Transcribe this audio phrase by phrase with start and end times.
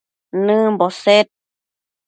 [0.45, 1.27] nëmbo sed